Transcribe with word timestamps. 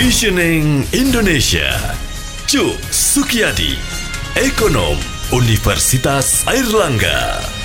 Visioning 0.00 0.88
Indonesia. 0.96 1.76
Cuk 2.48 2.80
Sukiyadi, 2.88 3.76
Ekonom 4.32 4.96
Universitas 5.28 6.40
Airlangga. 6.48 7.59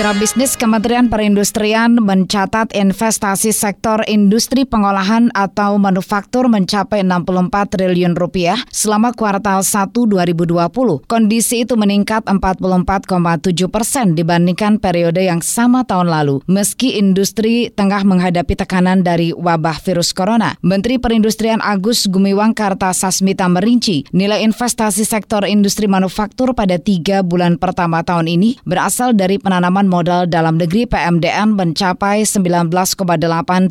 Mitra 0.00 0.16
bisnis 0.16 0.56
Kementerian 0.56 1.12
Perindustrian 1.12 2.00
mencatat 2.00 2.72
investasi 2.72 3.52
sektor 3.52 4.00
industri 4.08 4.64
pengolahan 4.64 5.28
atau 5.36 5.76
manufaktur 5.76 6.48
mencapai 6.48 7.04
64 7.04 7.76
triliun 7.76 8.16
rupiah 8.16 8.56
selama 8.72 9.12
kuartal 9.12 9.60
1 9.60 9.92
2020. 9.92 11.04
Kondisi 11.04 11.68
itu 11.68 11.76
meningkat 11.76 12.24
44,7 12.24 13.68
persen 13.68 14.16
dibandingkan 14.16 14.80
periode 14.80 15.20
yang 15.20 15.44
sama 15.44 15.84
tahun 15.84 16.08
lalu, 16.08 16.40
meski 16.48 16.96
industri 16.96 17.68
tengah 17.68 18.00
menghadapi 18.00 18.56
tekanan 18.56 19.04
dari 19.04 19.36
wabah 19.36 19.84
virus 19.84 20.16
corona. 20.16 20.56
Menteri 20.64 20.96
Perindustrian 20.96 21.60
Agus 21.60 22.08
Gumiwang 22.08 22.56
Kartasasmita 22.56 23.52
merinci 23.52 24.08
nilai 24.16 24.48
investasi 24.48 25.04
sektor 25.04 25.44
industri 25.44 25.84
manufaktur 25.92 26.56
pada 26.56 26.80
tiga 26.80 27.20
bulan 27.20 27.60
pertama 27.60 28.00
tahun 28.00 28.32
ini 28.32 28.64
berasal 28.64 29.12
dari 29.12 29.36
penanaman 29.36 29.80
penanaman 29.80 29.89
modal 29.90 30.30
dalam 30.30 30.54
negeri 30.54 30.86
PMDN 30.86 31.58
mencapai 31.58 32.22
19,8 32.22 32.70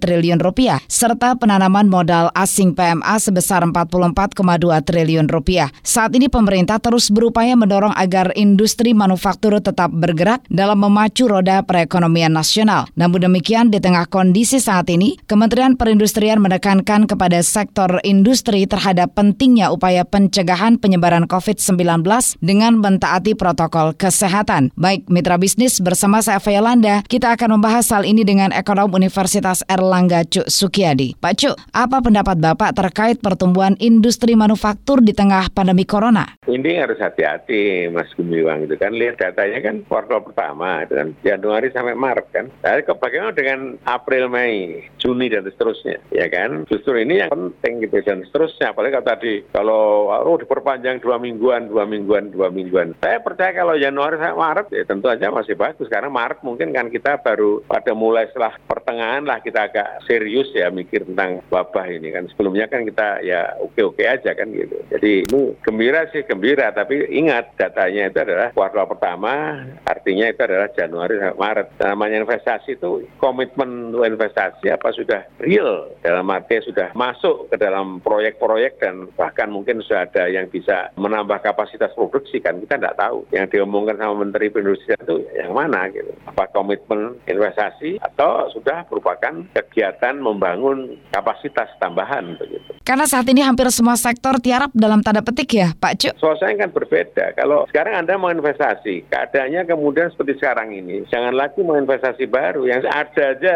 triliun 0.03 0.43
rupiah 0.43 0.83
serta 0.91 1.39
penanaman 1.39 1.87
modal 1.87 2.27
asing 2.35 2.75
PMA 2.75 3.15
sebesar 3.23 3.63
44,2 3.63 4.35
triliun 4.83 5.31
rupiah. 5.31 5.71
Saat 5.79 6.19
ini 6.19 6.27
pemerintah 6.27 6.81
terus 6.83 7.07
berupaya 7.07 7.55
mendorong 7.55 7.95
agar 7.95 8.35
industri 8.35 8.91
manufaktur 8.91 9.55
tetap 9.63 9.93
bergerak 9.93 10.43
dalam 10.49 10.81
memacu 10.81 11.29
roda 11.29 11.61
perekonomian 11.61 12.33
nasional. 12.33 12.89
Namun 12.98 13.29
demikian 13.29 13.70
di 13.70 13.77
tengah 13.77 14.09
kondisi 14.09 14.57
saat 14.57 14.89
ini, 14.89 15.15
Kementerian 15.29 15.77
Perindustrian 15.77 16.41
menekankan 16.41 17.05
kepada 17.05 17.39
sektor 17.45 18.01
industri 18.01 18.65
terhadap 18.65 19.13
pentingnya 19.13 19.70
upaya 19.70 20.01
pencegahan 20.01 20.81
penyebaran 20.81 21.29
COVID-19 21.29 22.01
dengan 22.41 22.81
mentaati 22.81 23.37
protokol 23.37 23.93
kesehatan. 23.93 24.73
Baik 24.73 25.05
mitra 25.13 25.37
bisnis 25.37 25.77
bersama 25.77 26.09
saya 26.18 26.41
Yolanda. 26.49 27.05
Kita 27.05 27.38
akan 27.38 27.62
membahas 27.62 27.85
hal 27.93 28.02
ini 28.02 28.26
dengan 28.26 28.49
ekonom 28.49 28.90
Universitas 28.90 29.62
Erlangga 29.70 30.26
Cuk 30.26 30.49
Sukiyadi. 30.49 31.13
Pak 31.21 31.38
Cuk, 31.38 31.54
apa 31.70 32.01
pendapat 32.01 32.41
Bapak 32.41 32.74
terkait 32.74 33.21
pertumbuhan 33.21 33.77
industri 33.77 34.34
manufaktur 34.34 34.98
di 35.05 35.13
tengah 35.13 35.54
pandemi 35.54 35.85
corona? 35.85 36.26
Ini 36.49 36.82
harus 36.82 36.98
hati-hati 36.98 37.93
Mas 37.93 38.10
Gumiwang 38.18 38.66
itu 38.66 38.74
kan 38.82 38.98
lihat 38.98 39.21
datanya 39.21 39.62
kan 39.62 39.85
kuartal 39.85 40.26
pertama 40.26 40.82
kan 40.90 41.13
Januari 41.21 41.70
sampai 41.70 41.93
Maret 41.93 42.27
kan. 42.34 42.46
Tapi 42.66 42.82
bagaimana 42.88 43.35
dengan 43.35 43.77
April, 43.85 44.32
Mei, 44.32 44.82
Juni 44.98 45.29
dan 45.29 45.46
seterusnya 45.46 46.01
ya 46.10 46.26
kan. 46.32 46.66
Justru 46.66 46.96
ini 46.96 47.21
yang 47.21 47.29
penting 47.29 47.84
gitu 47.84 47.99
dan 48.01 48.23
seterusnya. 48.23 48.71
Apalagi 48.71 48.98
kalau 48.98 49.10
tadi 49.12 49.34
kalau 49.51 49.84
oh 50.10 50.40
diperpanjang 50.40 51.04
dua 51.04 51.20
mingguan, 51.20 51.68
dua 51.70 51.84
mingguan, 51.84 52.32
dua 52.34 52.49
mingguan. 52.49 52.96
Saya 53.04 53.21
percaya 53.21 53.51
kalau 53.51 53.76
Januari 53.76 54.16
sampai 54.16 54.40
Maret 54.40 54.68
ya 54.71 54.84
tentu 54.88 55.12
aja 55.12 55.27
masih 55.27 55.60
bagus 55.60 55.88
sekarang 55.90 56.13
Maret 56.13 56.45
mungkin 56.45 56.70
kan 56.70 56.93
kita 56.93 57.18
baru 57.26 57.65
pada 57.65 57.98
mulai 57.98 58.29
setelah 58.29 58.54
pertengahan 58.70 59.26
lah 59.26 59.41
kita 59.41 59.65
agak 59.65 60.05
serius 60.05 60.54
ya 60.54 60.70
mikir 60.70 61.01
tentang 61.09 61.41
wabah 61.49 61.90
ini 61.90 62.13
kan. 62.13 62.29
Sebelumnya 62.29 62.70
kan 62.70 62.85
kita 62.85 63.26
ya 63.26 63.57
oke-oke 63.57 64.06
aja 64.06 64.38
kan 64.38 64.53
gitu. 64.53 64.78
Jadi 64.94 65.25
ini 65.25 65.57
gembira 65.66 66.06
sih 66.13 66.22
gembira, 66.29 66.69
tapi 66.69 67.09
ingat 67.09 67.57
datanya 67.57 68.13
itu 68.13 68.19
adalah 68.22 68.53
kuartal 68.53 68.85
pertama, 68.85 69.66
artinya 69.90 70.29
itu 70.29 70.41
adalah 70.45 70.69
Januari 70.78 71.17
sampai 71.17 71.41
Maret. 71.41 71.67
Namanya 71.81 72.17
investasi 72.22 72.78
itu 72.78 73.09
komitmen 73.17 73.97
investasi 73.97 74.69
apa 74.69 74.94
sudah 74.94 75.25
real 75.41 75.89
dalam 76.06 76.29
arti 76.29 76.61
sudah 76.61 76.94
masuk 76.94 77.50
ke 77.50 77.56
dalam 77.57 77.97
proyek-proyek 78.06 78.77
dan 78.77 79.09
bahkan 79.17 79.50
mungkin 79.50 79.81
sudah 79.81 80.06
ada 80.06 80.29
yang 80.29 80.45
bisa 80.51 80.94
menambah 81.00 81.41
kapasitas 81.41 81.95
produksi 81.97 82.38
kan 82.44 82.61
kita 82.61 82.77
tidak 82.77 83.00
tahu. 83.00 83.25
Yang 83.33 83.57
diomongkan 83.57 83.97
sama 83.97 84.27
Menteri 84.27 84.51
Perindustrian 84.51 85.00
itu 85.01 85.23
yang 85.39 85.56
mana? 85.56 85.78
Mana 85.79 85.95
gitu. 85.95 86.12
Apa 86.28 86.51
komitmen 86.51 87.16
investasi 87.23 88.03
atau 88.03 88.51
sudah 88.51 88.84
merupakan 88.91 89.47
kegiatan 89.56 90.19
membangun 90.19 91.00
kapasitas 91.16 91.72
tambahan 91.79 92.35
begitu. 92.35 92.75
Karena 92.84 93.07
saat 93.07 93.29
ini 93.31 93.40
hampir 93.45 93.69
semua 93.72 93.95
sektor 93.95 94.41
tiarap 94.44 94.73
dalam 94.75 95.00
tanda 95.00 95.23
petik 95.23 95.56
ya 95.56 95.72
Pak 95.78 95.94
Cuk. 96.01 96.13
Suasana 96.19 96.57
kan 96.57 96.73
berbeda. 96.73 97.38
Kalau 97.38 97.63
sekarang 97.69 98.03
Anda 98.03 98.18
mau 98.19 98.34
investasi, 98.34 99.07
keadaannya 99.07 99.69
kemudian 99.69 100.09
seperti 100.12 100.41
sekarang 100.41 100.73
ini, 100.73 101.06
jangan 101.07 101.38
lagi 101.38 101.62
mau 101.63 101.78
investasi 101.78 102.25
baru. 102.28 102.66
Yang 102.66 102.89
ada 102.89 103.23
aja, 103.38 103.56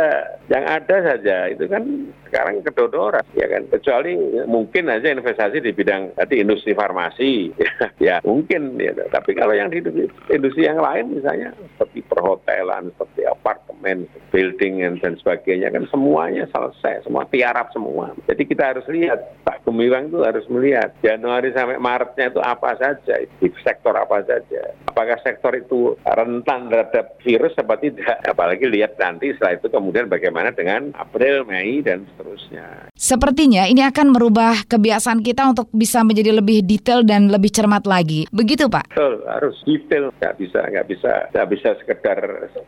yang 0.54 0.64
ada 0.70 0.96
saja 1.02 1.38
itu 1.50 1.66
kan 1.66 1.84
sekarang 2.30 2.62
kedodoran 2.62 3.26
ya 3.34 3.50
kan. 3.50 3.66
Kecuali 3.74 4.14
mungkin 4.46 4.94
aja 4.94 5.10
investasi 5.10 5.66
di 5.66 5.74
bidang 5.74 6.14
tadi 6.14 6.38
industri 6.38 6.78
farmasi 6.78 7.50
ya, 8.08 8.22
mungkin 8.22 8.78
ya. 8.78 8.94
Tapi 9.10 9.34
kalau 9.34 9.58
yang 9.58 9.74
di 9.74 9.82
industri 10.30 10.70
yang 10.70 10.78
lain 10.78 11.10
misalnya 11.10 11.58
seperti 11.74 12.06
perhotelan, 12.14 12.94
seperti 12.94 13.26
apartemen, 13.26 14.06
building 14.30 14.86
dan 15.02 15.18
sebagainya 15.18 15.74
kan 15.74 15.90
semuanya 15.90 16.46
selesai, 16.54 17.10
semua 17.10 17.26
tiarap 17.34 17.74
semua. 17.74 18.14
Jadi 18.30 18.46
kita 18.46 18.78
harus 18.78 18.86
lihat, 18.86 19.42
Pak 19.42 19.66
Gemilang 19.66 20.14
itu 20.14 20.22
harus 20.22 20.46
melihat 20.54 20.94
Januari 21.02 21.50
sampai 21.58 21.82
Maretnya 21.82 22.30
itu 22.30 22.42
apa 22.46 22.78
saja, 22.78 23.26
di 23.26 23.50
sektor 23.66 23.98
apa 23.98 24.22
saja. 24.22 24.62
Apakah 24.94 25.18
sektor 25.26 25.58
itu 25.58 25.98
rentan 26.06 26.70
terhadap 26.70 27.18
virus 27.26 27.58
apa 27.58 27.82
tidak? 27.82 28.14
Apalagi 28.30 28.70
lihat 28.70 28.94
nanti 29.02 29.34
setelah 29.34 29.58
itu 29.58 29.68
kemudian 29.74 30.06
bagaimana 30.06 30.54
dengan 30.54 30.94
April, 30.94 31.50
Mei 31.50 31.82
dan 31.82 32.06
seterusnya. 32.14 32.94
Sepertinya 32.94 33.66
ini 33.66 33.82
akan 33.82 34.14
merubah 34.14 34.70
kebiasaan 34.70 35.26
kita 35.26 35.50
untuk 35.50 35.74
bisa 35.74 36.06
menjadi 36.06 36.38
lebih 36.38 36.62
detail 36.62 37.02
dan 37.02 37.34
lebih 37.34 37.50
cermat 37.50 37.90
lagi. 37.90 38.30
Begitu 38.30 38.70
Pak? 38.70 38.94
Betul, 38.94 39.26
harus 39.26 39.58
detail. 39.66 40.14
Nggak 40.22 40.36
bisa, 40.38 40.60
nggak 40.62 40.86
bisa, 40.86 41.12
nggak 41.34 41.48
bisa 41.50 41.70
sekedar 41.82 42.18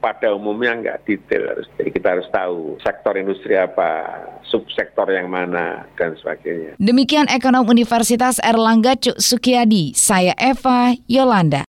pada 0.02 0.34
umumnya 0.34 0.74
nggak 0.82 0.98
detail. 1.06 1.54
Harus, 1.54 1.70
jadi 1.78 1.90
kita 1.94 2.08
harus 2.18 2.28
tahu 2.34 2.82
sektor 2.82 3.14
industri 3.22 3.54
apa, 3.54 4.18
subsektor 4.50 5.06
yang 5.14 5.30
mana, 5.30 5.86
dan 5.94 6.18
sebagainya. 6.18 6.74
Demikian 6.82 7.30
Ekonom 7.30 7.70
Universitas 7.70 8.42
Erlangga 8.42 8.98
Cuk 8.98 9.22
Sukiyadi. 9.22 9.94
Saya 9.94 10.34
Eva 10.42 10.98
Yolanda. 11.06 11.64